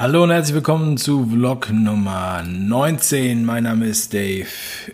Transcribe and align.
Hallo 0.00 0.22
und 0.22 0.30
herzlich 0.30 0.54
willkommen 0.54 0.96
zu 0.96 1.26
Vlog 1.28 1.72
Nummer 1.72 2.44
19. 2.44 3.44
Mein 3.44 3.64
Name 3.64 3.86
ist 3.86 4.14
Dave. 4.14 4.46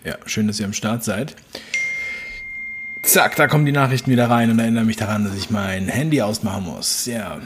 Ja, 0.03 0.17
schön, 0.25 0.47
dass 0.47 0.59
ihr 0.59 0.65
am 0.65 0.73
Start 0.73 1.03
seid. 1.03 1.35
Zack, 3.03 3.35
da 3.35 3.45
kommen 3.45 3.67
die 3.67 3.71
Nachrichten 3.71 4.09
wieder 4.09 4.31
rein 4.31 4.49
und 4.49 4.57
erinnere 4.57 4.83
mich 4.83 4.95
daran, 4.95 5.23
dass 5.23 5.35
ich 5.35 5.51
mein 5.51 5.89
Handy 5.89 6.23
ausmachen 6.23 6.63
muss. 6.63 7.05
Ja. 7.05 7.37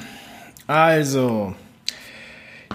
Also. 0.67 1.53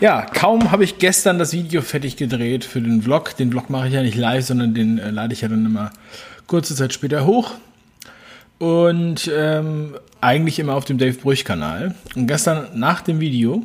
Ja, 0.03 0.27
kaum 0.27 0.71
habe 0.71 0.85
ich 0.85 0.99
gestern 0.99 1.39
das 1.39 1.55
Video 1.55 1.81
fertig 1.81 2.17
gedreht 2.19 2.67
für 2.67 2.83
den 2.83 3.01
Vlog. 3.01 3.35
Den 3.39 3.53
Vlog 3.53 3.71
mache 3.71 3.89
ich 3.89 3.95
ja 3.95 4.03
nicht 4.03 4.19
live, 4.19 4.45
sondern 4.45 4.75
den 4.75 4.99
äh, 4.99 5.09
lade 5.09 5.33
ich 5.33 5.41
ja 5.41 5.49
dann 5.49 5.65
immer 5.65 5.93
kurze 6.47 6.77
Zeit 6.77 6.93
später 6.93 7.25
hoch. 7.25 7.53
Und 8.59 9.31
ähm, 9.35 9.97
eigentlich 10.21 10.59
immer 10.59 10.75
auf 10.75 10.85
dem 10.85 10.99
Dave 10.99 11.17
Brüch-Kanal. 11.17 11.95
Und 12.15 12.27
gestern 12.27 12.67
nach 12.75 13.01
dem 13.01 13.21
Video 13.21 13.65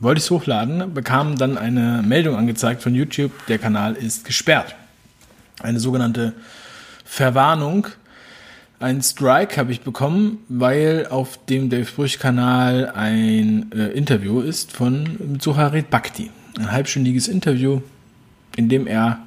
wollte 0.00 0.18
ich 0.18 0.24
es 0.24 0.30
hochladen, 0.30 0.94
bekam 0.94 1.36
dann 1.36 1.58
eine 1.58 2.02
Meldung 2.06 2.36
angezeigt 2.36 2.82
von 2.82 2.94
YouTube, 2.94 3.32
der 3.46 3.58
Kanal 3.58 3.94
ist 3.94 4.24
gesperrt. 4.24 4.74
Eine 5.60 5.80
sogenannte 5.80 6.34
Verwarnung. 7.04 7.88
Ein 8.80 9.02
Strike 9.02 9.56
habe 9.56 9.72
ich 9.72 9.80
bekommen, 9.80 10.38
weil 10.48 11.08
auf 11.10 11.44
dem 11.46 11.68
Dave 11.68 11.90
Brüch-Kanal 11.90 12.92
ein 12.94 13.72
äh, 13.72 13.88
Interview 13.88 14.40
ist 14.40 14.72
von 14.72 15.38
Suharit 15.40 15.90
Bhakti. 15.90 16.30
Ein 16.56 16.70
halbstündiges 16.70 17.26
Interview, 17.26 17.80
in 18.56 18.68
dem 18.68 18.86
er 18.86 19.18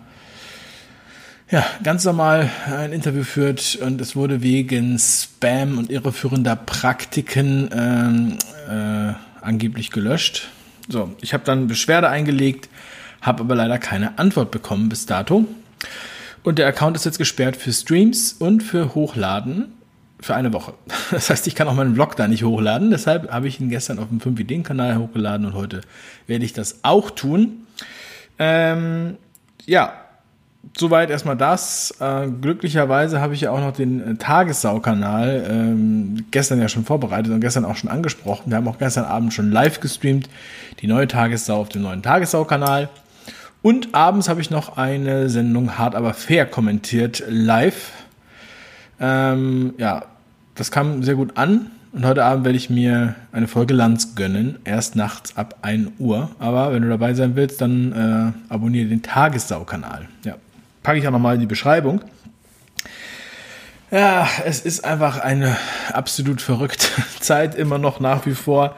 ja, 1.50 1.66
ganz 1.84 2.06
normal 2.06 2.50
ein 2.74 2.94
Interview 2.94 3.26
führt 3.26 3.78
und 3.82 4.00
es 4.00 4.16
wurde 4.16 4.42
wegen 4.42 4.98
Spam 4.98 5.78
und 5.78 5.92
irreführender 5.92 6.56
Praktiken 6.56 7.70
ähm, 7.74 8.38
äh, 8.70 9.14
angeblich 9.42 9.92
gelöscht. 9.92 10.48
So, 10.90 11.16
ich 11.22 11.34
habe 11.34 11.44
dann 11.44 11.68
Beschwerde 11.68 12.10
eingelegt, 12.10 12.70
habe 13.22 13.42
aber 13.42 13.56
leider 13.56 13.78
keine 13.78 14.18
Antwort 14.20 14.52
bekommen 14.52 14.90
bis 14.90 15.06
dato. 15.06 15.46
Und 16.44 16.58
der 16.58 16.68
Account 16.68 16.96
ist 16.96 17.06
jetzt 17.06 17.18
gesperrt 17.20 17.56
für 17.56 17.72
Streams 17.72 18.34
und 18.34 18.64
für 18.64 18.96
Hochladen 18.96 19.74
für 20.22 20.36
eine 20.36 20.54
Woche. 20.54 20.74
Das 21.12 21.30
heißt, 21.30 21.48
ich 21.48 21.56
kann 21.56 21.68
auch 21.68 21.74
meinen 21.74 21.96
Vlog 21.96 22.16
da 22.16 22.28
nicht 22.28 22.44
hochladen. 22.44 22.90
Deshalb 22.90 23.32
habe 23.32 23.48
ich 23.48 23.60
ihn 23.60 23.70
gestern 23.70 24.00
auf 24.00 24.08
dem 24.08 24.20
5-Ideen-Kanal 24.22 24.98
hochgeladen 24.98 25.46
und 25.46 25.54
heute 25.54 25.82
werde 26.28 26.46
ich 26.46 26.54
das 26.54 26.80
auch 26.84 27.12
tun. 27.12 27.68
Ähm, 28.40 29.18
ja, 29.66 30.01
soweit 30.78 31.10
erstmal 31.10 31.38
das. 31.38 31.96
Äh, 32.00 32.28
glücklicherweise 32.42 33.22
habe 33.22 33.34
ich 33.34 33.42
ja 33.42 33.52
auch 33.52 33.60
noch 33.60 33.74
den 33.74 34.02
äh, 34.02 34.16
Tagessau-Kanal 34.16 35.46
ähm, 35.50 36.26
gestern 36.32 36.60
ja 36.60 36.70
schon 36.70 36.86
vorbereitet 36.86 37.32
und 37.32 37.42
gestern 37.42 37.66
auch 37.66 37.76
schon 37.76 37.90
angesprochen. 37.90 38.50
Wir 38.52 38.58
haben 38.58 38.68
auch 38.68 38.78
gestern 38.78 39.06
Abend 39.06 39.34
schon 39.34 39.52
live 39.52 39.80
gestreamt, 39.80 40.30
die 40.80 40.88
neue 40.88 41.08
Tagessau 41.08 41.62
auf 41.62 41.70
dem 41.70 41.82
neuen 41.82 42.02
Tagessau-Kanal. 42.02 42.90
Und 43.62 43.94
abends 43.94 44.28
habe 44.28 44.42
ich 44.42 44.50
noch 44.50 44.78
eine 44.78 45.30
Sendung 45.30 45.78
Hart 45.78 45.94
aber 45.96 46.14
fair 46.14 46.46
kommentiert 46.46 47.24
live. 47.28 47.92
Ähm, 49.00 49.74
ja, 49.78 50.06
das 50.56 50.72
kam 50.72 51.04
sehr 51.04 51.16
gut 51.16 51.38
an. 51.38 51.72
Und 51.94 52.06
heute 52.06 52.24
Abend 52.24 52.46
werde 52.46 52.58
ich 52.58 52.70
mir 52.70 53.16
eine 53.34 53.48
Folge 53.48 53.74
Lanz 53.74 54.16
gönnen. 54.16 54.60
Erst 54.64 54.96
nachts 54.96 55.36
ab 55.36 55.58
1 55.62 55.92
Uhr. 56.00 56.32
Aber 56.40 56.72
wenn 56.72 56.84
du 56.84 56.90
dabei 56.90 57.14
sein 57.14 57.36
willst, 57.36 57.60
dann 57.60 57.92
äh, 58.50 58.54
abonniere 58.54 58.88
den 58.88 59.02
Tagessau-Kanal. 59.02 60.08
Ja, 60.24 60.36
packe 60.84 61.00
ich 61.00 61.08
auch 61.08 61.12
nochmal 61.12 61.36
in 61.36 61.42
die 61.42 61.48
Beschreibung. 61.48 62.02
Ja, 63.92 64.28
es 64.46 64.62
ist 64.62 64.86
einfach 64.86 65.20
eine 65.20 65.58
absolut 65.92 66.42
verrückte 66.42 66.88
Zeit, 67.20 67.56
immer 67.56 67.78
noch 67.78 68.00
nach 68.00 68.26
wie 68.26 68.36
vor. 68.36 68.76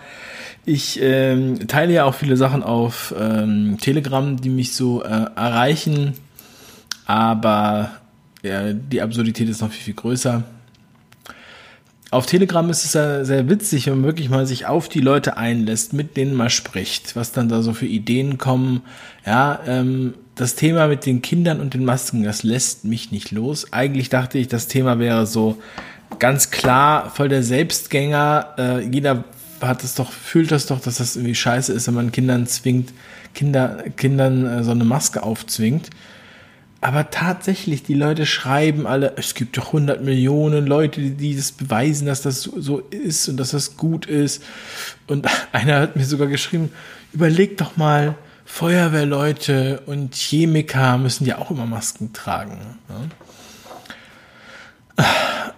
Ich 0.66 1.00
ähm, 1.02 1.68
teile 1.68 1.94
ja 1.94 2.06
auch 2.06 2.16
viele 2.16 2.38
Sachen 2.38 2.64
auf 2.64 3.14
ähm, 3.20 3.78
Telegram, 3.80 4.40
die 4.40 4.50
mich 4.50 4.74
so 4.74 5.04
äh, 5.04 5.26
erreichen, 5.36 6.14
aber 7.06 7.92
ja, 8.42 8.74
die 8.74 9.02
Absurdität 9.02 9.50
ist 9.50 9.62
noch 9.62 9.72
viel, 9.72 9.84
viel 9.84 9.94
größer. 9.94 10.44
Auf 12.12 12.26
Telegram 12.26 12.70
ist 12.70 12.86
es 12.86 12.94
ja 12.94 13.26
sehr 13.26 13.50
witzig, 13.50 13.88
wenn 13.88 13.96
man 13.96 14.04
wirklich 14.06 14.30
mal 14.30 14.46
sich 14.46 14.66
auf 14.68 14.88
die 14.88 15.02
Leute 15.02 15.36
einlässt, 15.36 15.94
mit 15.94 16.16
denen 16.16 16.36
man 16.36 16.50
spricht, 16.50 17.16
was 17.16 17.32
dann 17.32 17.50
da 17.50 17.62
so 17.62 17.74
für 17.74 17.88
Ideen 17.88 18.38
kommen. 18.38 18.84
Ja, 19.26 19.60
ähm, 19.66 20.14
das 20.36 20.56
Thema 20.56 20.88
mit 20.88 21.06
den 21.06 21.22
Kindern 21.22 21.60
und 21.60 21.74
den 21.74 21.86
Masken, 21.86 22.24
das 22.24 22.44
lässt 22.44 22.86
mich 22.86 23.12
nicht 23.12 23.32
los. 23.32 23.72
Eigentlich 23.72 24.10
dachte 24.10 24.38
ich, 24.38 24.48
das 24.48 24.68
Thema 24.68 25.00
wäre 25.00 25.28
so 25.28 25.62
ganz 26.20 26.52
klar 26.52 27.12
voll 27.12 27.30
der 27.30 27.44
Selbstgänger. 27.44 28.56
Äh, 28.58 28.80
jeder 28.88 29.24
hat 29.62 29.84
es 29.84 29.96
doch, 29.96 30.12
fühlt 30.12 30.52
das 30.52 30.66
doch, 30.66 30.82
dass 30.82 30.98
das 30.98 31.16
irgendwie 31.16 31.36
scheiße 31.36 31.72
ist, 31.72 31.88
wenn 31.88 31.94
man 31.94 32.12
Kindern 32.12 32.48
zwingt, 32.48 32.94
Kinder, 33.34 33.84
Kindern 33.96 34.46
äh, 34.46 34.64
so 34.64 34.72
eine 34.72 34.86
Maske 34.86 35.24
aufzwingt. 35.24 35.90
Aber 36.82 37.12
tatsächlich, 37.12 37.84
die 37.84 37.94
Leute 37.94 38.26
schreiben 38.26 38.86
alle, 38.88 39.14
es 39.16 39.36
gibt 39.36 39.58
doch 39.58 39.68
100 39.68 40.04
Millionen 40.04 40.66
Leute, 40.66 41.00
die, 41.00 41.12
die 41.12 41.36
das 41.36 41.54
beweisen, 41.54 42.08
dass 42.08 42.24
das 42.24 42.42
so, 42.42 42.60
so 42.60 42.80
ist 42.80 43.30
und 43.30 43.38
dass 43.38 43.52
das 43.52 43.78
gut 43.78 44.06
ist. 44.06 44.44
Und 45.08 45.28
einer 45.54 45.80
hat 45.80 45.96
mir 45.96 46.06
sogar 46.06 46.28
geschrieben, 46.28 46.72
überleg 47.14 47.56
doch 47.58 47.78
mal, 47.78 48.16
Feuerwehrleute 48.46 49.82
und 49.86 50.16
Chemiker 50.16 50.98
müssen 50.98 51.26
ja 51.26 51.38
auch 51.38 51.52
immer 51.52 51.66
Masken 51.66 52.14
tragen. 52.14 52.58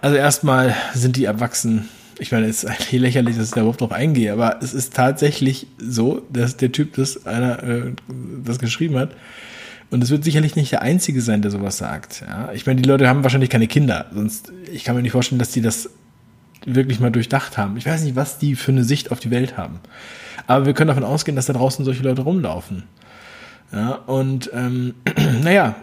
Also 0.00 0.16
erstmal 0.16 0.74
sind 0.94 1.16
die 1.16 1.24
erwachsen. 1.24 1.88
Ich 2.18 2.32
meine, 2.32 2.46
es 2.46 2.64
ist 2.64 2.70
eigentlich 2.70 3.00
lächerlich, 3.00 3.36
dass 3.36 3.48
ich 3.48 3.54
da 3.54 3.60
überhaupt 3.60 3.80
drauf 3.80 3.92
eingehe, 3.92 4.32
aber 4.32 4.60
es 4.62 4.72
ist 4.72 4.94
tatsächlich 4.94 5.66
so, 5.78 6.22
dass 6.32 6.56
der 6.56 6.72
Typ, 6.72 6.94
das 6.94 7.26
einer 7.26 7.62
äh, 7.62 7.92
das 8.44 8.58
geschrieben 8.58 8.96
hat, 8.96 9.10
und 9.90 10.02
es 10.02 10.10
wird 10.10 10.24
sicherlich 10.24 10.56
nicht 10.56 10.72
der 10.72 10.82
Einzige 10.82 11.20
sein, 11.20 11.42
der 11.42 11.50
sowas 11.50 11.76
sagt. 11.76 12.24
Ja? 12.26 12.50
Ich 12.52 12.66
meine, 12.66 12.80
die 12.82 12.88
Leute 12.88 13.08
haben 13.08 13.22
wahrscheinlich 13.22 13.50
keine 13.50 13.68
Kinder, 13.68 14.06
sonst 14.12 14.52
ich 14.72 14.84
kann 14.84 14.96
mir 14.96 15.02
nicht 15.02 15.12
vorstellen, 15.12 15.38
dass 15.38 15.50
die 15.50 15.60
das 15.60 15.90
wirklich 16.66 17.00
mal 17.00 17.10
durchdacht 17.10 17.56
haben. 17.56 17.76
Ich 17.76 17.86
weiß 17.86 18.02
nicht, 18.02 18.16
was 18.16 18.38
die 18.38 18.56
für 18.56 18.72
eine 18.72 18.84
Sicht 18.84 19.12
auf 19.12 19.20
die 19.20 19.30
Welt 19.30 19.56
haben. 19.56 19.80
Aber 20.46 20.66
wir 20.66 20.74
können 20.74 20.88
davon 20.88 21.04
ausgehen, 21.04 21.36
dass 21.36 21.46
da 21.46 21.52
draußen 21.52 21.84
solche 21.84 22.02
Leute 22.02 22.22
rumlaufen. 22.22 22.84
Ja, 23.72 23.92
und 24.06 24.50
ähm, 24.52 24.94
naja, 25.42 25.76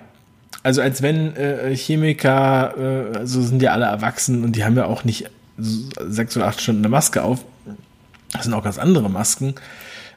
also 0.62 0.82
als 0.82 1.02
wenn 1.02 1.36
äh, 1.36 1.76
Chemiker, 1.76 2.74
äh, 2.78 3.18
also 3.18 3.42
sind 3.42 3.62
ja 3.62 3.72
alle 3.72 3.86
erwachsen 3.86 4.44
und 4.44 4.56
die 4.56 4.64
haben 4.64 4.78
ja 4.78 4.86
auch 4.86 5.04
nicht 5.04 5.30
sechs 5.58 6.36
oder 6.38 6.48
acht 6.48 6.62
Stunden 6.62 6.82
eine 6.82 6.90
Maske 6.90 7.24
auf. 7.24 7.44
Das 8.32 8.44
sind 8.44 8.54
auch 8.54 8.64
ganz 8.64 8.78
andere 8.78 9.10
Masken. 9.10 9.56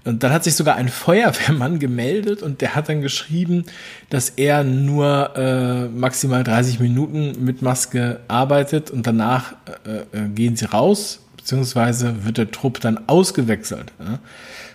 Und 0.06 0.22
dann 0.22 0.33
hat 0.33 0.44
sich 0.44 0.55
sogar 0.55 0.77
ein 0.77 0.89
Feuerwehrmann 0.89 1.81
gemeldet 1.81 2.41
und 2.41 2.61
der 2.61 2.77
hat 2.77 2.89
dann 2.89 3.03
geschrieben, 3.03 3.65
dass 4.09 4.31
er 4.31 4.62
nur 4.62 5.37
äh, 5.37 5.89
maximal 5.89 6.44
30 6.44 6.78
Minuten 6.78 7.44
mit 7.44 7.61
Maske 7.61 8.21
arbeitet 8.28 8.93
und 8.93 9.05
danach 9.06 9.55
äh, 9.84 10.16
äh, 10.16 10.28
gehen 10.28 10.55
sie 10.56 10.66
raus, 10.66 11.21
beziehungsweise 11.37 12.25
wird 12.25 12.39
der 12.39 12.53
Trupp 12.53 12.81
dann 12.81 13.00
ausgewechselt. 13.09 13.93
Ja? 13.99 14.21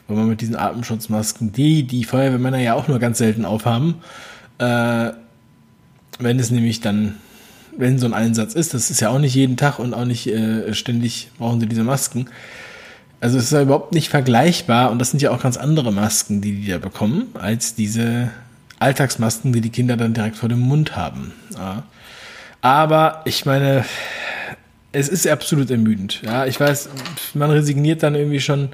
Weil 0.08 0.18
man 0.18 0.28
mit 0.28 0.42
diesen 0.42 0.58
Atemschutzmasken, 0.58 1.54
die 1.54 1.84
die 1.84 2.04
Feuerwehrmänner 2.04 2.60
ja 2.60 2.74
auch 2.74 2.90
nur 2.90 3.00
ganz 3.00 3.20
selten 3.20 3.46
aufhaben, 3.46 4.02
äh, 4.58 5.12
wenn 6.20 6.40
es 6.40 6.52
nämlich 6.52 6.82
dann, 6.82 7.16
wenn 7.78 8.00
so 8.00 8.06
ein 8.06 8.14
Einsatz 8.14 8.54
ist, 8.54 8.74
das 8.74 8.92
ist 8.92 9.00
ja 9.00 9.10
auch 9.10 9.20
nicht 9.20 9.36
jeden 9.36 9.56
Tag 9.56 9.80
und 9.80 9.94
auch 9.94 10.04
nicht 10.04 10.28
äh, 10.28 10.74
ständig 10.74 11.30
brauchen 11.38 11.62
sie 11.62 11.68
diese 11.68 11.86
Masken, 11.86 12.28
also 13.22 13.38
es 13.38 13.46
ist 13.46 13.52
ja 13.52 13.62
überhaupt 13.62 13.94
nicht 13.94 14.10
vergleichbar 14.10 14.92
und 14.92 15.00
das 15.00 15.12
sind 15.12 15.22
ja 15.22 15.30
auch 15.32 15.42
ganz 15.42 15.56
andere 15.56 15.94
Masken, 15.94 16.42
die 16.42 16.54
die 16.54 16.72
da 16.72 16.80
bekommen, 16.80 17.28
als 17.36 17.76
diese 17.76 18.32
Alltagsmasken, 18.80 19.54
die 19.54 19.62
die 19.62 19.70
Kinder 19.70 19.96
dann 19.96 20.14
direkt 20.14 20.36
vor 20.36 20.50
dem 20.50 20.60
Mund 20.60 20.96
haben. 20.96 21.32
Ja. 21.54 21.84
Aber 22.62 23.22
ich 23.26 23.46
meine, 23.46 23.86
es 24.92 25.08
ist 25.08 25.28
absolut 25.28 25.70
ermüdend. 25.70 26.22
Ja, 26.24 26.48
ich 26.48 26.60
weiß, 26.60 26.90
man 27.36 27.52
resigniert 27.52 28.02
dann 28.02 28.16
irgendwie 28.16 28.40
schon, 28.42 28.70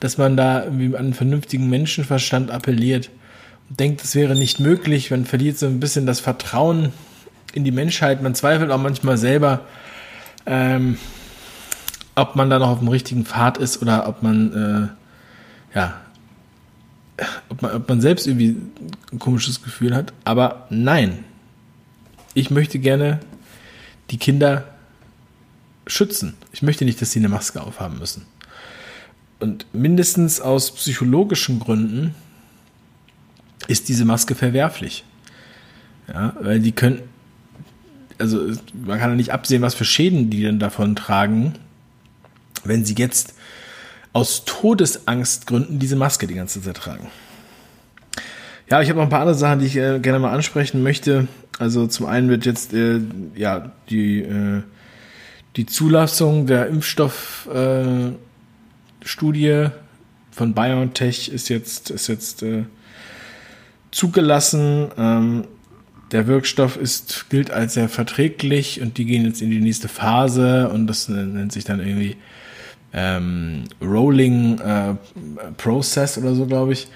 dass 0.00 0.18
man 0.18 0.36
da 0.36 0.64
irgendwie 0.64 0.96
an 0.96 1.14
vernünftigen 1.14 1.70
Menschenverstand 1.70 2.50
appelliert 2.50 3.10
und 3.70 3.78
denkt, 3.78 4.02
es 4.02 4.16
wäre 4.16 4.34
nicht 4.34 4.58
möglich. 4.58 5.12
Man 5.12 5.24
verliert 5.24 5.56
so 5.56 5.66
ein 5.66 5.78
bisschen 5.78 6.04
das 6.04 6.18
Vertrauen 6.18 6.92
in 7.54 7.62
die 7.62 7.70
Menschheit. 7.70 8.22
Man 8.22 8.34
zweifelt 8.34 8.72
auch 8.72 8.80
manchmal 8.80 9.16
selber. 9.16 9.60
Ähm, 10.46 10.98
ob 12.14 12.36
man 12.36 12.50
da 12.50 12.58
noch 12.58 12.68
auf 12.68 12.78
dem 12.78 12.88
richtigen 12.88 13.24
Pfad 13.24 13.58
ist 13.58 13.82
oder 13.82 14.08
ob 14.08 14.22
man, 14.22 14.90
äh, 15.72 15.76
ja, 15.76 16.00
ob 17.48 17.62
man, 17.62 17.72
ob 17.72 17.88
man 17.88 18.00
selbst 18.00 18.26
irgendwie 18.26 18.56
ein 19.12 19.18
komisches 19.18 19.62
Gefühl 19.62 19.94
hat. 19.94 20.12
Aber 20.24 20.66
nein, 20.70 21.24
ich 22.34 22.50
möchte 22.50 22.78
gerne 22.78 23.20
die 24.10 24.18
Kinder 24.18 24.64
schützen. 25.86 26.34
Ich 26.52 26.62
möchte 26.62 26.84
nicht, 26.84 27.00
dass 27.00 27.12
sie 27.12 27.18
eine 27.18 27.28
Maske 27.28 27.60
aufhaben 27.62 27.98
müssen. 27.98 28.26
Und 29.40 29.66
mindestens 29.72 30.40
aus 30.40 30.72
psychologischen 30.74 31.60
Gründen 31.60 32.14
ist 33.66 33.88
diese 33.88 34.04
Maske 34.04 34.34
verwerflich. 34.34 35.04
Ja, 36.08 36.34
weil 36.40 36.60
die 36.60 36.72
können, 36.72 37.00
also 38.18 38.52
man 38.72 38.98
kann 38.98 39.10
ja 39.10 39.16
nicht 39.16 39.32
absehen, 39.32 39.62
was 39.62 39.74
für 39.74 39.84
Schäden 39.84 40.30
die 40.30 40.42
denn 40.42 40.58
davon 40.58 40.96
tragen, 40.96 41.54
wenn 42.64 42.84
sie 42.84 42.94
jetzt 42.96 43.34
aus 44.12 44.44
Todesangstgründen 44.44 45.78
diese 45.78 45.96
Maske 45.96 46.26
die 46.26 46.34
ganze 46.34 46.62
Zeit 46.62 46.76
tragen. 46.76 47.08
Ja, 48.70 48.80
ich 48.80 48.88
habe 48.88 48.98
noch 48.98 49.04
ein 49.04 49.10
paar 49.10 49.20
andere 49.20 49.36
Sachen, 49.36 49.58
die 49.58 49.66
ich 49.66 49.76
äh, 49.76 49.98
gerne 50.00 50.18
mal 50.18 50.32
ansprechen 50.32 50.82
möchte. 50.82 51.28
Also 51.58 51.86
zum 51.86 52.06
einen 52.06 52.28
wird 52.28 52.46
jetzt 52.46 52.72
äh, 52.72 53.00
ja 53.34 53.72
die 53.90 54.22
äh, 54.22 54.62
die 55.56 55.66
Zulassung 55.66 56.46
der 56.46 56.66
Impfstoffstudie 56.68 58.16
äh, 59.46 59.70
von 60.30 60.54
BioNTech 60.54 61.28
ist 61.28 61.48
jetzt 61.48 61.90
ist 61.90 62.08
jetzt 62.08 62.42
äh, 62.42 62.64
zugelassen. 63.90 64.88
Ähm, 64.96 65.44
der 66.12 66.26
Wirkstoff 66.26 66.76
ist 66.76 67.26
gilt 67.30 67.50
als 67.50 67.74
sehr 67.74 67.88
verträglich 67.88 68.80
und 68.80 68.98
die 68.98 69.04
gehen 69.04 69.24
jetzt 69.24 69.42
in 69.42 69.50
die 69.50 69.60
nächste 69.60 69.88
Phase 69.88 70.68
und 70.68 70.86
das 70.86 71.08
nennt 71.08 71.52
sich 71.52 71.64
dann 71.64 71.80
irgendwie 71.80 72.16
ähm, 72.94 73.64
Rolling 73.82 74.58
äh, 74.60 74.94
Process 75.56 76.16
oder 76.16 76.34
so, 76.34 76.46
glaube 76.46 76.72
ich. 76.72 76.88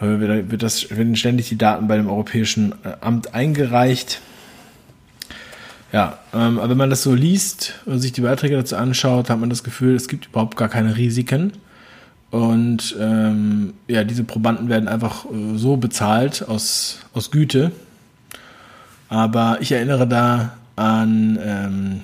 Wird, 0.00 0.64
das, 0.64 0.90
werden 0.90 1.14
ständig 1.14 1.48
die 1.48 1.58
Daten 1.58 1.86
bei 1.86 1.96
dem 1.96 2.08
Europäischen 2.08 2.72
äh, 2.82 2.94
Amt 3.00 3.34
eingereicht. 3.34 4.20
Ja, 5.92 6.18
ähm, 6.34 6.58
aber 6.58 6.70
wenn 6.70 6.76
man 6.78 6.90
das 6.90 7.02
so 7.02 7.14
liest 7.14 7.74
und 7.84 8.00
sich 8.00 8.12
die 8.12 8.22
Beiträge 8.22 8.56
dazu 8.56 8.74
anschaut, 8.74 9.30
hat 9.30 9.38
man 9.38 9.50
das 9.50 9.62
Gefühl, 9.62 9.94
es 9.94 10.08
gibt 10.08 10.26
überhaupt 10.26 10.56
gar 10.56 10.68
keine 10.68 10.96
Risiken. 10.96 11.52
Und 12.30 12.96
ähm, 12.98 13.74
ja, 13.86 14.04
diese 14.04 14.24
Probanden 14.24 14.70
werden 14.70 14.88
einfach 14.88 15.26
äh, 15.26 15.56
so 15.56 15.76
bezahlt 15.76 16.48
aus, 16.48 17.00
aus 17.12 17.30
Güte. 17.30 17.70
Aber 19.10 19.58
ich 19.60 19.70
erinnere 19.70 20.08
da 20.08 20.56
an 20.74 21.38
ähm, 21.42 22.00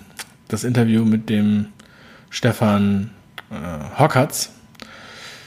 das 0.48 0.64
Interview 0.64 1.06
mit 1.06 1.30
dem 1.30 1.66
Stefan 2.28 3.10
äh, 3.50 3.98
Hockertz, 3.98 4.50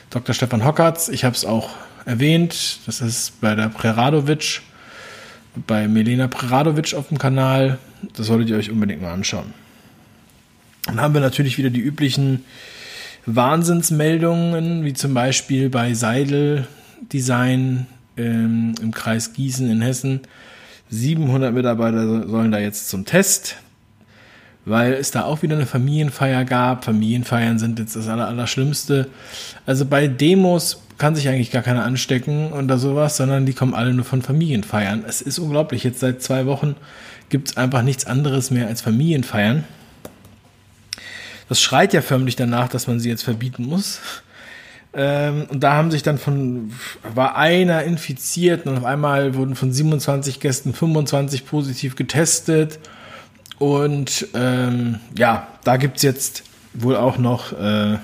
Dr. 0.09 0.35
Stefan 0.35 0.65
Hockertz. 0.65 1.07
Ich 1.09 1.23
habe 1.23 1.35
es 1.35 1.45
auch 1.45 1.69
erwähnt. 2.05 2.79
Das 2.85 3.01
ist 3.01 3.39
bei 3.41 3.55
der 3.55 3.69
Preradovic, 3.69 4.61
bei 5.67 5.87
Melena 5.87 6.27
Preradovic 6.27 6.93
auf 6.93 7.07
dem 7.09 7.17
Kanal. 7.17 7.77
Das 8.15 8.27
solltet 8.27 8.49
ihr 8.49 8.57
euch 8.57 8.71
unbedingt 8.71 9.01
mal 9.01 9.13
anschauen. 9.13 9.53
Dann 10.85 10.99
haben 10.99 11.13
wir 11.13 11.21
natürlich 11.21 11.57
wieder 11.57 11.69
die 11.69 11.79
üblichen 11.79 12.43
Wahnsinnsmeldungen, 13.25 14.83
wie 14.83 14.93
zum 14.93 15.13
Beispiel 15.13 15.69
bei 15.69 15.93
Seidel 15.93 16.67
Design 17.13 17.85
ähm, 18.17 18.73
im 18.81 18.91
Kreis 18.91 19.33
Gießen 19.33 19.69
in 19.69 19.81
Hessen. 19.81 20.21
700 20.89 21.53
Mitarbeiter 21.53 22.27
sollen 22.27 22.51
da 22.51 22.59
jetzt 22.59 22.89
zum 22.89 23.05
Test 23.05 23.57
weil 24.65 24.93
es 24.93 25.11
da 25.11 25.23
auch 25.23 25.41
wieder 25.41 25.55
eine 25.55 25.65
Familienfeier 25.65 26.45
gab. 26.45 26.85
Familienfeiern 26.85 27.59
sind 27.59 27.79
jetzt 27.79 27.95
das 27.95 28.07
Allerschlimmste. 28.07 29.07
Also 29.65 29.85
bei 29.85 30.07
Demos 30.07 30.81
kann 30.97 31.15
sich 31.15 31.27
eigentlich 31.27 31.51
gar 31.51 31.63
keiner 31.63 31.83
anstecken 31.83 32.53
oder 32.53 32.77
sowas, 32.77 33.17
sondern 33.17 33.45
die 33.45 33.53
kommen 33.53 33.73
alle 33.73 33.93
nur 33.93 34.05
von 34.05 34.21
Familienfeiern. 34.21 35.03
Es 35.07 35.21
ist 35.21 35.39
unglaublich. 35.39 35.83
Jetzt 35.83 35.99
seit 35.99 36.21
zwei 36.21 36.45
Wochen 36.45 36.75
gibt 37.29 37.49
es 37.49 37.57
einfach 37.57 37.81
nichts 37.81 38.05
anderes 38.05 38.51
mehr 38.51 38.67
als 38.67 38.81
Familienfeiern. 38.81 39.63
Das 41.49 41.59
schreit 41.59 41.93
ja 41.93 42.01
förmlich 42.01 42.35
danach, 42.35 42.69
dass 42.69 42.87
man 42.87 42.99
sie 42.99 43.09
jetzt 43.09 43.23
verbieten 43.23 43.65
muss. 43.65 43.99
Ähm, 44.93 45.47
und 45.49 45.63
da 45.63 45.73
haben 45.73 45.89
sich 45.89 46.03
dann 46.03 46.17
von, 46.17 46.71
war 47.15 47.35
einer 47.35 47.83
infiziert 47.83 48.65
und 48.65 48.77
auf 48.77 48.85
einmal 48.85 49.35
wurden 49.35 49.55
von 49.55 49.71
27 49.71 50.39
Gästen 50.39 50.73
25 50.73 51.45
positiv 51.45 51.95
getestet. 51.95 52.79
Und 53.61 54.25
ähm, 54.33 54.99
ja, 55.15 55.47
da 55.63 55.77
gibt 55.77 55.97
es 55.97 56.01
jetzt 56.01 56.43
wohl 56.73 56.95
auch 56.95 57.19
noch, 57.19 57.53
äh, 57.53 57.99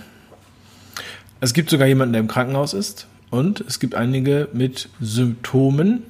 es 1.39 1.55
gibt 1.55 1.71
sogar 1.71 1.87
jemanden, 1.87 2.13
der 2.13 2.19
im 2.19 2.27
Krankenhaus 2.27 2.75
ist. 2.75 3.07
Und 3.31 3.61
es 3.61 3.79
gibt 3.79 3.95
einige 3.95 4.49
mit 4.53 4.89
Symptomen. 5.01 6.03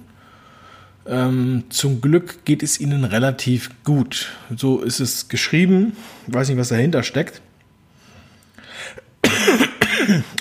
Ähm, 1.06 1.64
zum 1.70 2.02
Glück 2.02 2.44
geht 2.44 2.62
es 2.62 2.82
ihnen 2.82 3.06
relativ 3.06 3.70
gut. 3.86 4.34
So 4.54 4.82
ist 4.82 5.00
es 5.00 5.30
geschrieben. 5.30 5.96
Ich 6.28 6.34
weiß 6.34 6.50
nicht, 6.50 6.58
was 6.58 6.68
dahinter 6.68 7.04
steckt. 7.04 7.42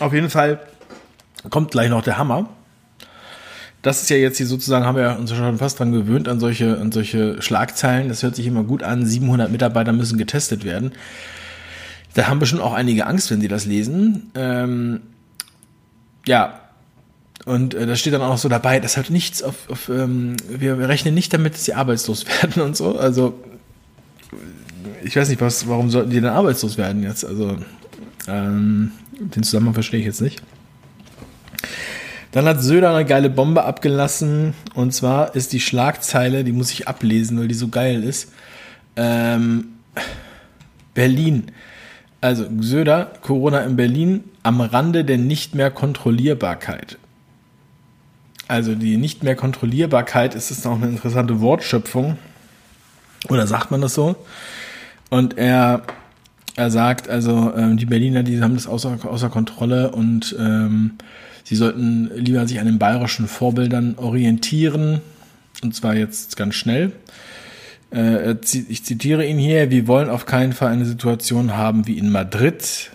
Auf 0.00 0.14
jeden 0.14 0.30
Fall 0.30 0.58
kommt 1.48 1.70
gleich 1.70 1.90
noch 1.90 2.02
der 2.02 2.18
Hammer 2.18 2.48
das 3.86 4.02
ist 4.02 4.10
ja 4.10 4.16
jetzt 4.16 4.38
hier 4.38 4.48
sozusagen, 4.48 4.84
haben 4.84 4.96
wir 4.96 5.16
uns 5.16 5.32
schon 5.32 5.58
fast 5.58 5.78
dran 5.78 5.92
gewöhnt, 5.92 6.26
an 6.26 6.40
solche, 6.40 6.76
an 6.78 6.90
solche 6.90 7.40
Schlagzeilen. 7.40 8.08
Das 8.08 8.24
hört 8.24 8.34
sich 8.34 8.44
immer 8.44 8.64
gut 8.64 8.82
an. 8.82 9.06
700 9.06 9.48
Mitarbeiter 9.48 9.92
müssen 9.92 10.18
getestet 10.18 10.64
werden. 10.64 10.90
Da 12.14 12.26
haben 12.26 12.40
bestimmt 12.40 12.62
auch 12.62 12.72
einige 12.72 13.06
Angst, 13.06 13.30
wenn 13.30 13.40
sie 13.40 13.46
das 13.46 13.64
lesen. 13.64 14.32
Ähm, 14.34 15.02
ja, 16.26 16.62
und 17.44 17.74
äh, 17.74 17.86
da 17.86 17.94
steht 17.94 18.12
dann 18.12 18.22
auch 18.22 18.38
so 18.38 18.48
dabei, 18.48 18.80
dass 18.80 18.96
halt 18.96 19.10
nichts 19.10 19.44
auf, 19.44 19.70
auf 19.70 19.88
ähm, 19.88 20.36
wir, 20.48 20.80
wir 20.80 20.88
rechnen 20.88 21.14
nicht 21.14 21.32
damit, 21.32 21.54
dass 21.54 21.64
sie 21.64 21.74
arbeitslos 21.74 22.26
werden 22.42 22.62
und 22.62 22.76
so. 22.76 22.98
Also, 22.98 23.38
ich 25.04 25.14
weiß 25.14 25.28
nicht, 25.28 25.40
was, 25.40 25.68
warum 25.68 25.90
sollten 25.90 26.10
die 26.10 26.20
denn 26.20 26.30
arbeitslos 26.30 26.76
werden 26.76 27.04
jetzt? 27.04 27.24
Also, 27.24 27.56
ähm, 28.26 28.90
den 29.12 29.44
Zusammenhang 29.44 29.74
verstehe 29.74 30.00
ich 30.00 30.06
jetzt 30.06 30.22
nicht. 30.22 30.42
Dann 32.36 32.44
hat 32.44 32.62
Söder 32.62 32.94
eine 32.94 33.06
geile 33.06 33.30
Bombe 33.30 33.64
abgelassen. 33.64 34.52
Und 34.74 34.92
zwar 34.92 35.34
ist 35.34 35.54
die 35.54 35.60
Schlagzeile, 35.60 36.44
die 36.44 36.52
muss 36.52 36.70
ich 36.70 36.86
ablesen, 36.86 37.40
weil 37.40 37.48
die 37.48 37.54
so 37.54 37.68
geil 37.68 38.04
ist. 38.04 38.30
Ähm, 38.94 39.68
Berlin. 40.92 41.44
Also 42.20 42.44
Söder, 42.60 43.12
Corona 43.22 43.60
in 43.60 43.76
Berlin 43.76 44.24
am 44.42 44.60
Rande 44.60 45.02
der 45.02 45.16
nicht 45.16 45.54
mehr 45.54 45.70
Kontrollierbarkeit. 45.70 46.98
Also 48.48 48.74
die 48.74 48.98
nicht 48.98 49.22
mehr 49.22 49.34
Kontrollierbarkeit 49.34 50.34
ist 50.34 50.50
es 50.50 50.62
noch 50.62 50.76
eine 50.76 50.88
interessante 50.88 51.40
Wortschöpfung. 51.40 52.18
Oder 53.30 53.46
sagt 53.46 53.70
man 53.70 53.80
das 53.80 53.94
so? 53.94 54.14
Und 55.08 55.38
er, 55.38 55.84
er 56.54 56.70
sagt 56.70 57.08
also, 57.08 57.54
ähm, 57.56 57.78
die 57.78 57.86
Berliner, 57.86 58.22
die 58.22 58.42
haben 58.42 58.56
das 58.56 58.66
außer, 58.66 58.98
außer 59.04 59.30
Kontrolle 59.30 59.90
und 59.92 60.36
ähm, 60.38 60.98
Sie 61.46 61.54
sollten 61.54 62.10
lieber 62.12 62.48
sich 62.48 62.58
an 62.58 62.66
den 62.66 62.80
bayerischen 62.80 63.28
Vorbildern 63.28 63.94
orientieren, 63.98 65.00
und 65.62 65.76
zwar 65.76 65.94
jetzt 65.94 66.36
ganz 66.36 66.56
schnell. 66.56 66.90
Äh, 67.92 68.34
ich 68.68 68.82
zitiere 68.82 69.24
ihn 69.24 69.38
hier, 69.38 69.70
wir 69.70 69.86
wollen 69.86 70.10
auf 70.10 70.26
keinen 70.26 70.52
Fall 70.52 70.72
eine 70.72 70.84
Situation 70.84 71.56
haben 71.56 71.86
wie 71.86 71.98
in 71.98 72.10
Madrid. 72.10 72.90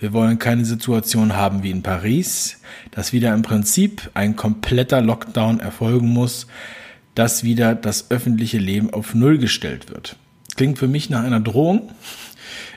Wir 0.00 0.12
wollen 0.12 0.40
keine 0.40 0.64
Situation 0.64 1.36
haben 1.36 1.62
wie 1.62 1.70
in 1.70 1.84
Paris, 1.84 2.58
dass 2.90 3.12
wieder 3.12 3.32
im 3.32 3.42
Prinzip 3.42 4.10
ein 4.14 4.34
kompletter 4.34 5.00
Lockdown 5.00 5.60
erfolgen 5.60 6.08
muss, 6.08 6.48
dass 7.14 7.44
wieder 7.44 7.76
das 7.76 8.10
öffentliche 8.10 8.58
Leben 8.58 8.92
auf 8.92 9.14
Null 9.14 9.38
gestellt 9.38 9.88
wird. 9.88 10.16
Klingt 10.56 10.80
für 10.80 10.88
mich 10.88 11.10
nach 11.10 11.22
einer 11.22 11.38
Drohung 11.38 11.92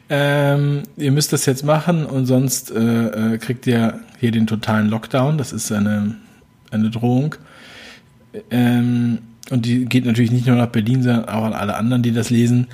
ähm, 0.10 0.84
ihr 0.96 1.12
müsst 1.12 1.34
das 1.34 1.46
jetzt 1.46 1.66
machen 1.66 2.06
und 2.06 2.26
sonst 2.26 2.72
äh, 2.72 3.34
äh, 3.34 3.38
kriegt 3.38 3.68
ihr 3.68 4.00
hier 4.20 4.32
den 4.32 4.48
totalen 4.48 4.90
Lockdown. 4.90 5.38
Das 5.38 5.52
ist 5.52 5.72
eine, 5.72 6.16
eine 6.72 6.90
Drohung. 6.90 7.36
Ähm, 8.50 9.20
und 9.50 9.66
die 9.66 9.86
geht 9.86 10.06
natürlich 10.06 10.32
nicht 10.32 10.48
nur 10.48 10.56
nach 10.56 10.68
Berlin, 10.68 11.04
sondern 11.04 11.26
auch 11.26 11.44
an 11.44 11.54
alle 11.54 11.76
anderen, 11.76 12.04
die 12.04 12.12
das 12.12 12.30
lesen. 12.30 12.68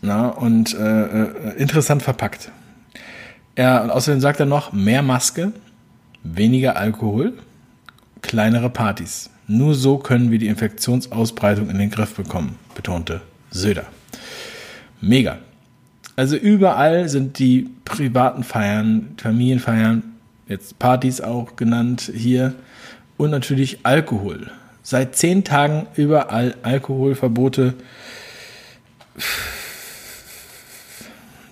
Na, 0.00 0.28
und 0.28 0.74
äh, 0.74 1.02
äh 1.02 1.54
interessant 1.56 2.02
verpackt. 2.02 2.50
Ja, 3.56 3.82
und 3.82 3.90
außerdem 3.90 4.20
sagt 4.20 4.40
er 4.40 4.46
noch, 4.46 4.72
mehr 4.72 5.02
Maske, 5.02 5.52
weniger 6.22 6.76
Alkohol, 6.76 7.32
kleinere 8.22 8.70
Partys. 8.70 9.30
Nur 9.48 9.74
so 9.74 9.98
können 9.98 10.30
wir 10.30 10.38
die 10.38 10.46
Infektionsausbreitung 10.46 11.68
in 11.68 11.78
den 11.78 11.90
Griff 11.90 12.14
bekommen, 12.14 12.56
betonte 12.74 13.22
Söder. 13.50 13.86
Mega. 15.00 15.38
Also 16.16 16.36
überall 16.36 17.08
sind 17.08 17.38
die 17.38 17.70
privaten 17.84 18.42
Feiern, 18.42 19.14
Familienfeiern, 19.18 20.02
jetzt 20.48 20.78
Partys 20.78 21.20
auch 21.20 21.54
genannt 21.54 22.10
hier 22.12 22.54
und 23.16 23.30
natürlich 23.30 23.80
Alkohol. 23.84 24.50
Seit 24.82 25.14
zehn 25.14 25.44
Tagen 25.44 25.86
überall 25.94 26.56
Alkoholverbote. 26.62 27.74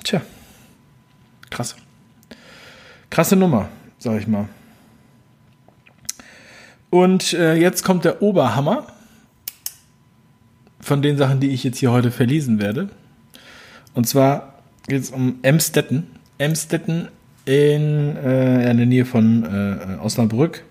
Tja, 0.02 0.22
krass. 1.50 1.76
Krasse 3.10 3.36
Nummer, 3.36 3.68
sag 3.98 4.20
ich 4.20 4.26
mal. 4.26 4.48
Und 6.90 7.34
äh, 7.34 7.54
jetzt 7.54 7.84
kommt 7.84 8.04
der 8.04 8.22
Oberhammer 8.22 8.86
von 10.86 11.02
den 11.02 11.16
Sachen, 11.16 11.40
die 11.40 11.48
ich 11.48 11.64
jetzt 11.64 11.78
hier 11.78 11.90
heute 11.90 12.12
verlesen 12.12 12.60
werde. 12.60 12.88
Und 13.94 14.06
zwar 14.06 14.54
geht 14.86 15.02
es 15.02 15.10
um 15.10 15.40
Emstetten. 15.42 16.06
Emstetten 16.38 17.08
in, 17.44 18.16
äh, 18.16 18.70
in 18.70 18.76
der 18.76 18.86
Nähe 18.86 19.04
von 19.04 19.44
äh, 19.44 20.00
Osnabrück. 20.00 20.62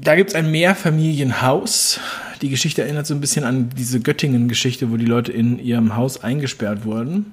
Da 0.00 0.14
gibt 0.14 0.30
es 0.30 0.36
ein 0.36 0.52
Mehrfamilienhaus. 0.52 1.98
Die 2.40 2.50
Geschichte 2.50 2.82
erinnert 2.82 3.08
so 3.08 3.14
ein 3.14 3.20
bisschen 3.20 3.44
an 3.44 3.70
diese 3.76 3.98
Göttingen-Geschichte, 3.98 4.92
wo 4.92 4.96
die 4.96 5.04
Leute 5.04 5.32
in 5.32 5.58
ihrem 5.58 5.96
Haus 5.96 6.22
eingesperrt 6.22 6.84
wurden. 6.84 7.32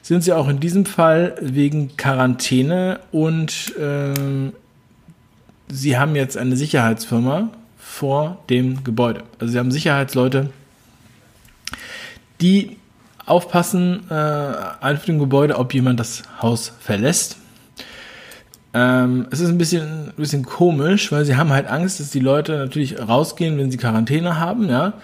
sind 0.00 0.24
sie 0.24 0.32
auch 0.32 0.48
in 0.48 0.60
diesem 0.60 0.86
Fall 0.86 1.34
wegen 1.42 1.94
Quarantäne 1.98 3.00
und 3.10 3.74
ähm, 3.78 4.54
sie 5.68 5.98
haben 5.98 6.16
jetzt 6.16 6.38
eine 6.38 6.56
Sicherheitsfirma 6.56 7.50
vor 7.82 8.38
dem 8.48 8.84
Gebäude. 8.84 9.24
Also 9.38 9.52
sie 9.52 9.58
haben 9.58 9.72
Sicherheitsleute, 9.72 10.50
die 12.40 12.76
aufpassen 13.26 14.08
äh, 14.08 14.14
auf 14.14 15.04
dem 15.04 15.18
Gebäude, 15.18 15.58
ob 15.58 15.74
jemand 15.74 16.00
das 16.00 16.22
Haus 16.40 16.72
verlässt. 16.80 17.36
Ähm, 18.72 19.26
es 19.30 19.40
ist 19.40 19.50
ein 19.50 19.58
bisschen, 19.58 20.08
ein 20.08 20.14
bisschen 20.16 20.44
komisch, 20.44 21.12
weil 21.12 21.24
sie 21.24 21.36
haben 21.36 21.50
halt 21.50 21.66
Angst, 21.66 22.00
dass 22.00 22.10
die 22.10 22.20
Leute 22.20 22.56
natürlich 22.56 22.98
rausgehen, 22.98 23.58
wenn 23.58 23.70
sie 23.70 23.76
Quarantäne 23.76 24.40
haben, 24.40 24.68
ja, 24.68 24.94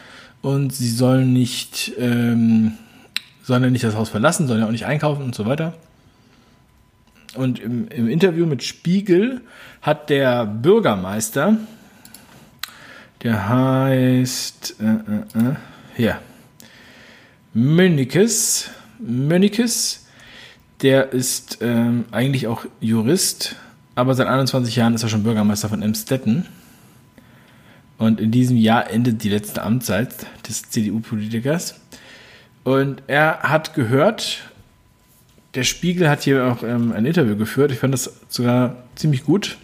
und 0.40 0.72
sie 0.72 0.88
sollen 0.88 1.32
nicht, 1.32 1.92
ähm, 1.98 2.72
sollen 3.42 3.64
ja 3.64 3.70
nicht 3.70 3.84
das 3.84 3.96
Haus 3.96 4.08
verlassen, 4.08 4.46
sollen 4.46 4.60
ja 4.60 4.66
auch 4.66 4.72
nicht 4.72 4.86
einkaufen 4.86 5.22
und 5.22 5.34
so 5.34 5.44
weiter. 5.44 5.74
Und 7.34 7.58
im, 7.58 7.88
im 7.88 8.08
Interview 8.08 8.46
mit 8.46 8.62
Spiegel 8.62 9.42
hat 9.82 10.08
der 10.08 10.46
Bürgermeister, 10.46 11.58
der 13.22 13.48
heißt, 13.48 14.76
äh, 14.80 14.84
äh, 14.84 15.50
äh, 15.50 15.54
hier, 15.96 16.20
Mönikes, 17.54 18.70
Mönikes, 18.98 20.06
der 20.82 21.12
ist 21.12 21.58
ähm, 21.60 22.04
eigentlich 22.12 22.46
auch 22.46 22.64
Jurist, 22.80 23.56
aber 23.94 24.14
seit 24.14 24.28
21 24.28 24.76
Jahren 24.76 24.94
ist 24.94 25.02
er 25.02 25.08
schon 25.08 25.24
Bürgermeister 25.24 25.68
von 25.68 25.82
Emstetten. 25.82 26.46
Und 27.98 28.20
in 28.20 28.30
diesem 28.30 28.56
Jahr 28.56 28.88
endet 28.90 29.24
die 29.24 29.28
letzte 29.28 29.62
Amtszeit 29.64 30.14
des 30.48 30.70
CDU-Politikers. 30.70 31.80
Und 32.62 33.02
er 33.08 33.40
hat 33.42 33.74
gehört, 33.74 34.44
der 35.54 35.64
Spiegel 35.64 36.08
hat 36.08 36.22
hier 36.22 36.46
auch 36.46 36.62
ähm, 36.62 36.92
ein 36.92 37.06
Interview 37.06 37.34
geführt. 37.34 37.72
Ich 37.72 37.78
fand 37.80 37.92
das 37.92 38.12
sogar 38.28 38.76
ziemlich 38.94 39.24
gut. 39.24 39.58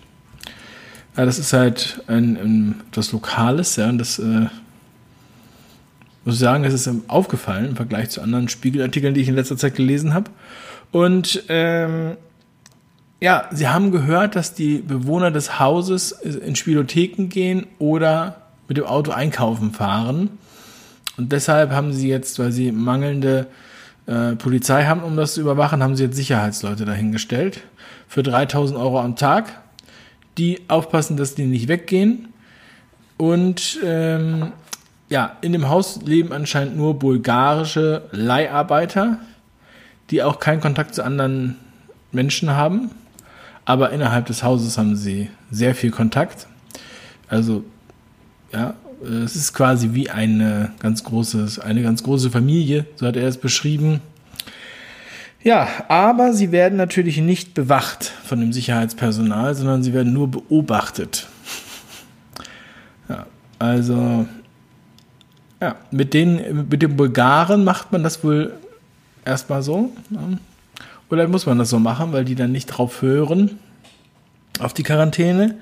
Ja, 1.17 1.25
das 1.25 1.39
ist 1.39 1.53
halt 1.53 2.03
ein, 2.07 2.37
ein, 2.37 2.83
etwas 2.91 3.13
Lokales, 3.13 3.77
ja, 3.77 3.89
und 3.89 3.99
das 3.99 4.19
äh, 4.19 4.47
muss 6.25 6.35
ich 6.35 6.41
sagen, 6.41 6.65
es 6.65 6.75
ist 6.75 6.91
aufgefallen 7.09 7.67
im 7.67 7.77
Vergleich 7.77 8.11
zu 8.11 8.21
anderen 8.21 8.49
Spiegelartikeln, 8.49 9.15
die 9.15 9.21
ich 9.21 9.29
in 9.29 9.35
letzter 9.35 9.57
Zeit 9.57 9.75
gelesen 9.75 10.15
habe. 10.15 10.31
Und 10.91 11.45
ähm, 11.49 12.17
ja, 13.21 13.49
sie 13.53 13.69
haben 13.69 13.91
gehört, 13.91 14.37
dass 14.37 14.55
die 14.55 14.79
Bewohner 14.79 15.31
des 15.31 15.59
Hauses 15.59 16.13
in 16.13 16.57
Spielotheken 16.57 17.29
gehen 17.29 17.67
oder 17.79 18.43
mit 18.69 18.77
dem 18.77 18.87
Auto 18.87 19.13
einkaufen 19.13 19.73
fahren. 19.73 20.31
Und 21.17 21.33
deshalb 21.33 21.71
haben 21.71 21.93
sie 21.93 22.09
jetzt, 22.09 22.39
weil 22.39 22.53
sie 22.53 22.73
mangelnde 22.73 23.47
äh, 24.07 24.35
Polizei 24.37 24.85
haben, 24.85 25.03
um 25.03 25.17
das 25.17 25.35
zu 25.35 25.41
überwachen, 25.41 25.83
haben 25.83 25.97
sie 25.97 26.05
jetzt 26.05 26.17
Sicherheitsleute 26.17 26.85
dahingestellt 26.85 27.61
für 28.09 28.23
3000 28.23 28.79
Euro 28.79 29.01
am 29.01 29.17
Tag, 29.17 29.64
die 30.39 30.61
aufpassen, 30.69 31.17
dass 31.17 31.35
die 31.35 31.45
nicht 31.45 31.69
weggehen. 31.69 32.29
Und 33.17 33.79
ähm, 33.85 34.53
ja, 35.09 35.37
in 35.43 35.53
dem 35.53 35.69
Haus 35.69 36.01
leben 36.03 36.33
anscheinend 36.33 36.77
nur 36.77 36.99
bulgarische 36.99 38.03
Leiharbeiter, 38.11 39.19
die 40.11 40.23
auch 40.23 40.39
keinen 40.39 40.61
Kontakt 40.61 40.95
zu 40.95 41.05
anderen 41.05 41.57
Menschen 42.13 42.51
haben. 42.51 42.91
Aber 43.65 43.91
innerhalb 43.91 44.27
des 44.27 44.43
Hauses 44.43 44.77
haben 44.77 44.97
sie 44.97 45.31
sehr 45.51 45.75
viel 45.75 45.91
Kontakt. 45.91 46.47
Also, 47.29 47.65
ja, 48.53 48.75
es 49.25 49.37
ist 49.37 49.55
quasi 49.55 49.91
wie 49.93 50.11
eine 50.11 50.73
ganz 50.81 51.05
große, 51.05 51.63
eine 51.65 51.83
ganz 51.83 52.03
große 52.03 52.31
Familie, 52.31 52.87
so 52.97 53.07
hat 53.07 53.17
er 53.17 53.29
es 53.29 53.39
beschrieben. 53.39 54.01
Ja, 55.43 55.69
aber 55.89 56.33
sie 56.33 56.53
werden 56.53 56.77
natürlich 56.77 57.19
nicht 57.19 57.55
bewacht 57.55 58.14
von 58.25 58.41
dem 58.41 58.53
Sicherheitspersonal, 58.53 59.55
sondern 59.55 59.83
sie 59.83 59.93
werden 59.93 60.13
nur 60.13 60.31
beobachtet. 60.31 61.29
Ja, 63.07 63.27
also, 63.59 64.27
ja, 65.61 65.77
mit 65.91 66.15
den, 66.15 66.69
mit 66.71 66.81
den 66.81 66.97
Bulgaren 66.97 67.63
macht 67.63 67.93
man 67.93 68.03
das 68.03 68.25
wohl 68.25 68.55
erstmal 69.27 69.63
so. 69.63 69.93
Ne? 70.09 70.39
Oder 71.11 71.29
muss 71.29 71.45
man 71.45 71.59
das 71.59 71.69
so 71.69 71.79
machen, 71.79 72.15
weil 72.15 72.25
die 72.25 72.35
dann 72.35 72.51
nicht 72.51 72.67
drauf 72.67 73.03
hören, 73.03 73.59
auf 74.59 74.73
die 74.73 74.85
Quarantäne. 74.85 75.57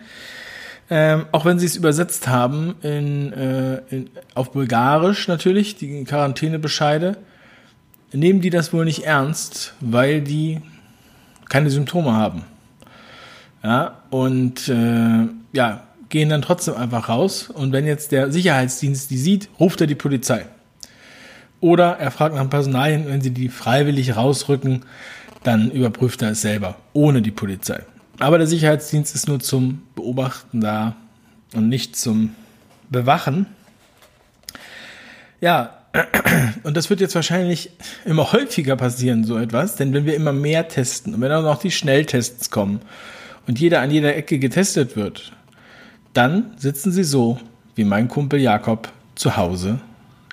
Ähm, 0.88 1.26
auch 1.32 1.44
wenn 1.44 1.58
sie 1.58 1.66
es 1.66 1.76
übersetzt 1.76 2.28
haben 2.28 2.74
in, 2.82 3.32
äh, 3.32 3.82
in, 3.90 4.10
auf 4.34 4.52
Bulgarisch 4.52 5.26
natürlich, 5.26 5.76
die 5.76 6.04
Quarantänebescheide, 6.04 7.16
nehmen 8.12 8.40
die 8.40 8.50
das 8.50 8.72
wohl 8.72 8.84
nicht 8.84 9.04
ernst, 9.04 9.74
weil 9.80 10.20
die 10.20 10.60
keine 11.48 11.70
Symptome 11.70 12.12
haben. 12.12 12.44
Ja, 13.62 14.02
und 14.10 14.68
äh, 14.68 15.28
ja, 15.52 15.82
gehen 16.08 16.28
dann 16.28 16.42
trotzdem 16.42 16.74
einfach 16.74 17.08
raus. 17.08 17.48
Und 17.48 17.72
wenn 17.72 17.86
jetzt 17.86 18.12
der 18.12 18.30
Sicherheitsdienst 18.30 19.10
die 19.10 19.16
sieht, 19.16 19.48
ruft 19.58 19.80
er 19.80 19.86
die 19.86 19.94
Polizei. 19.94 20.46
Oder 21.60 21.96
er 21.98 22.10
fragt 22.10 22.34
nach 22.34 22.50
Personalien, 22.50 23.06
wenn 23.06 23.20
sie 23.20 23.30
die 23.30 23.48
freiwillig 23.48 24.16
rausrücken, 24.16 24.84
dann 25.44 25.70
überprüft 25.70 26.22
er 26.22 26.30
es 26.30 26.42
selber, 26.42 26.76
ohne 26.92 27.22
die 27.22 27.30
Polizei. 27.30 27.82
Aber 28.18 28.38
der 28.38 28.46
Sicherheitsdienst 28.46 29.14
ist 29.14 29.28
nur 29.28 29.40
zum 29.40 29.82
Beobachten 29.94 30.60
da 30.60 30.96
und 31.54 31.68
nicht 31.68 31.96
zum 31.96 32.34
Bewachen. 32.90 33.46
Ja, 35.40 35.78
und 36.62 36.76
das 36.76 36.90
wird 36.90 37.00
jetzt 37.00 37.14
wahrscheinlich 37.14 37.70
immer 38.04 38.32
häufiger 38.32 38.76
passieren, 38.76 39.24
so 39.24 39.38
etwas, 39.38 39.76
denn 39.76 39.92
wenn 39.92 40.04
wir 40.04 40.14
immer 40.14 40.32
mehr 40.32 40.68
testen 40.68 41.14
und 41.14 41.20
wenn 41.20 41.32
auch 41.32 41.42
noch 41.42 41.60
die 41.60 41.70
Schnelltests 41.70 42.50
kommen 42.50 42.80
und 43.46 43.58
jeder 43.58 43.80
an 43.80 43.90
jeder 43.90 44.16
Ecke 44.16 44.38
getestet 44.38 44.96
wird, 44.96 45.32
dann 46.14 46.52
sitzen 46.56 46.92
sie 46.92 47.04
so 47.04 47.38
wie 47.74 47.84
mein 47.84 48.08
Kumpel 48.08 48.40
Jakob 48.40 48.92
zu 49.14 49.36
Hause 49.36 49.80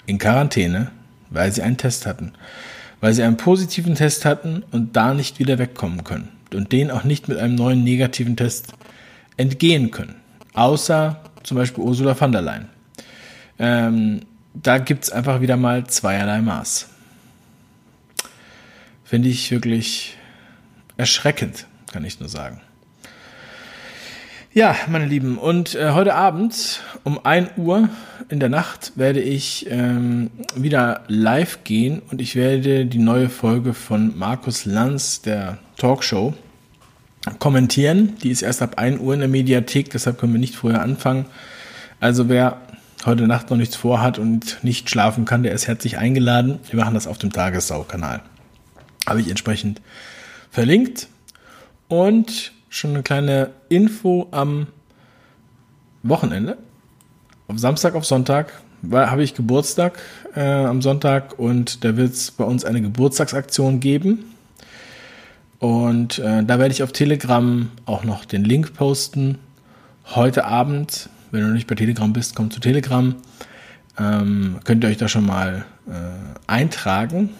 in 0.05 0.17
Quarantäne, 0.17 0.91
weil 1.29 1.51
sie 1.51 1.61
einen 1.61 1.77
Test 1.77 2.05
hatten. 2.05 2.33
Weil 3.01 3.13
sie 3.13 3.23
einen 3.23 3.37
positiven 3.37 3.95
Test 3.95 4.25
hatten 4.25 4.63
und 4.71 4.95
da 4.95 5.13
nicht 5.13 5.39
wieder 5.39 5.57
wegkommen 5.57 6.03
können 6.03 6.29
und 6.53 6.71
den 6.71 6.91
auch 6.91 7.03
nicht 7.03 7.27
mit 7.27 7.37
einem 7.37 7.55
neuen 7.55 7.83
negativen 7.83 8.35
Test 8.35 8.73
entgehen 9.37 9.91
können. 9.91 10.15
Außer 10.53 11.21
zum 11.43 11.57
Beispiel 11.57 11.83
Ursula 11.83 12.15
von 12.15 12.31
der 12.31 12.41
Leyen. 12.41 12.67
Ähm, 13.57 14.21
da 14.53 14.77
gibt 14.79 15.05
es 15.05 15.11
einfach 15.11 15.41
wieder 15.41 15.57
mal 15.57 15.85
zweierlei 15.87 16.41
Maß. 16.41 16.89
Finde 19.05 19.29
ich 19.29 19.49
wirklich 19.51 20.17
erschreckend, 20.97 21.67
kann 21.91 22.03
ich 22.03 22.19
nur 22.19 22.29
sagen. 22.29 22.61
Ja, 24.51 24.75
meine 24.87 25.05
Lieben, 25.05 25.37
und 25.37 25.75
äh, 25.75 25.91
heute 25.91 26.15
Abend 26.15 26.81
um 27.03 27.23
1 27.23 27.51
Uhr 27.57 27.87
in 28.29 28.39
der 28.39 28.49
Nacht 28.49 28.93
werde 28.95 29.21
ich 29.21 29.67
ähm, 29.69 30.31
wieder 30.55 31.03
live 31.07 31.63
gehen 31.63 32.01
und 32.09 32.19
ich 32.19 32.35
werde 32.35 32.87
die 32.87 32.97
neue 32.97 33.29
Folge 33.29 33.75
von 33.75 34.17
Markus 34.17 34.65
Lanz, 34.65 35.21
der 35.21 35.59
Talkshow, 35.77 36.33
kommentieren. 37.37 38.17
Die 38.23 38.31
ist 38.31 38.41
erst 38.41 38.63
ab 38.63 38.79
1 38.79 38.99
Uhr 38.99 39.13
in 39.13 39.19
der 39.19 39.29
Mediathek, 39.29 39.91
deshalb 39.91 40.17
können 40.17 40.33
wir 40.33 40.39
nicht 40.39 40.55
früher 40.55 40.81
anfangen. 40.81 41.27
Also 41.99 42.27
wer 42.27 42.59
heute 43.05 43.27
Nacht 43.27 43.51
noch 43.51 43.57
nichts 43.57 43.75
vorhat 43.75 44.17
und 44.17 44.63
nicht 44.63 44.89
schlafen 44.89 45.25
kann, 45.25 45.43
der 45.43 45.51
ist 45.51 45.67
herzlich 45.67 45.99
eingeladen. 45.99 46.57
Wir 46.67 46.79
machen 46.79 46.95
das 46.95 47.05
auf 47.05 47.19
dem 47.19 47.31
Tagessau-Kanal. 47.31 48.21
Habe 49.05 49.21
ich 49.21 49.29
entsprechend 49.29 49.79
verlinkt. 50.49 51.07
Und 51.87 52.51
schon 52.69 52.91
eine 52.91 53.03
kleine 53.03 53.49
Info 53.67 54.27
am 54.31 54.67
Wochenende. 56.03 56.57
Auf 57.47 57.57
Samstag 57.57 57.95
auf 57.95 58.05
Sonntag 58.05 58.53
habe 58.91 59.23
ich 59.23 59.33
Geburtstag 59.33 59.99
äh, 60.35 60.41
am 60.41 60.81
Sonntag 60.81 61.37
und 61.37 61.83
da 61.83 61.97
wird 61.97 62.13
es 62.13 62.31
bei 62.31 62.43
uns 62.43 62.63
eine 62.63 62.81
Geburtstagsaktion 62.81 63.79
geben. 63.79 64.35
Und 65.57 66.19
äh, 66.19 66.43
da 66.43 66.59
werde 66.59 66.71
ich 66.71 66.83
auf 66.83 66.93
Telegram 66.93 67.69
auch 67.85 68.03
noch 68.05 68.23
den 68.23 68.45
Link 68.45 68.73
posten. 68.75 69.39
Heute 70.05 70.45
Abend, 70.45 71.09
wenn 71.31 71.41
du 71.41 71.47
nicht 71.47 71.67
bei 71.67 71.75
Telegram 71.75 72.13
bist, 72.13 72.35
komm 72.35 72.49
zu 72.49 72.61
Telegram. 72.61 73.15
Ähm, 73.97 74.59
könnt 74.63 74.85
ihr 74.85 74.89
euch 74.89 74.97
da 74.97 75.09
schon 75.09 75.25
mal 75.25 75.65
äh, 75.87 75.91
eintragen. 76.47 77.31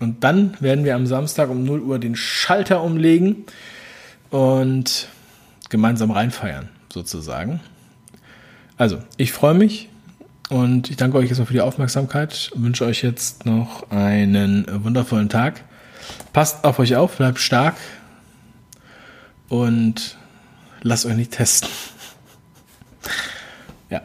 Und 0.00 0.24
dann 0.24 0.56
werden 0.60 0.84
wir 0.84 0.96
am 0.96 1.06
Samstag 1.06 1.50
um 1.50 1.62
0 1.62 1.80
Uhr 1.82 1.98
den 2.00 2.16
Schalter 2.16 2.82
umlegen 2.82 3.44
und 4.30 5.08
gemeinsam 5.68 6.10
reinfeiern, 6.10 6.68
sozusagen. 6.92 7.60
Also, 8.76 8.98
ich 9.16 9.32
freue 9.32 9.54
mich 9.54 9.88
und 10.48 10.90
ich 10.90 10.96
danke 10.96 11.18
euch 11.18 11.28
erstmal 11.28 11.46
für 11.46 11.52
die 11.52 11.60
Aufmerksamkeit 11.60 12.50
und 12.54 12.64
wünsche 12.64 12.84
euch 12.84 13.02
jetzt 13.02 13.46
noch 13.46 13.90
einen 13.90 14.66
wundervollen 14.84 15.28
Tag. 15.28 15.62
Passt 16.32 16.64
auf 16.64 16.78
euch 16.78 16.96
auf, 16.96 17.16
bleibt 17.16 17.38
stark 17.38 17.76
und 19.48 20.16
lasst 20.82 21.06
euch 21.06 21.16
nicht 21.16 21.32
testen. 21.32 21.68
Ja, 23.90 24.02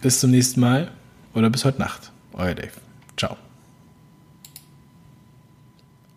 bis 0.00 0.20
zum 0.20 0.30
nächsten 0.30 0.60
Mal 0.60 0.90
oder 1.34 1.50
bis 1.50 1.64
heute 1.64 1.78
Nacht. 1.78 2.12
Euer 2.32 2.54
Dave. 2.54 2.85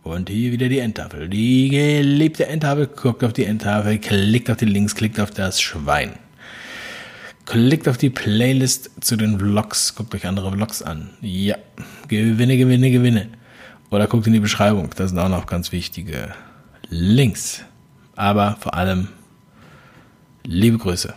Und 0.10 0.28
hier 0.28 0.52
wieder 0.52 0.70
die 0.70 0.80
Endtafel. 0.80 1.30
Die 1.30 1.70
geliebte 1.70 2.48
Endtafel. 2.48 2.88
Guckt 2.88 3.24
auf 3.24 3.32
die 3.32 3.46
Endtafel, 3.46 4.00
klickt 4.00 4.50
auf 4.50 4.58
die 4.58 4.66
Links, 4.66 4.96
klickt 4.96 5.20
auf 5.20 5.30
das 5.30 5.62
Schwein. 5.62 6.14
Klickt 7.46 7.88
auf 7.88 7.98
die 7.98 8.10
Playlist 8.10 8.90
zu 9.02 9.16
den 9.16 9.38
Vlogs. 9.38 9.94
Guckt 9.94 10.16
euch 10.16 10.26
andere 10.26 10.52
Vlogs 10.52 10.82
an. 10.82 11.12
Ja, 11.22 11.58
gewinne, 12.08 12.58
gewinne, 12.58 12.90
gewinne. 12.90 13.28
Oder 13.92 14.08
guckt 14.08 14.26
in 14.26 14.34
die 14.34 14.40
Beschreibung. 14.40 14.90
Da 14.96 15.08
sind 15.08 15.20
auch 15.20 15.30
noch 15.30 15.46
ganz 15.46 15.72
wichtige 15.72 16.34
Links. 16.90 17.64
Aber 18.16 18.58
vor 18.60 18.74
allem 18.74 19.10
liebe 20.44 20.80
Grüße. 20.80 21.14